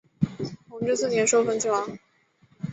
[0.71, 1.99] 弘治四年受封泾王。